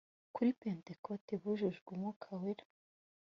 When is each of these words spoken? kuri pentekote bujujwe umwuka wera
kuri 0.35 0.49
pentekote 0.61 1.31
bujujwe 1.41 1.87
umwuka 1.93 2.27
wera 2.41 2.65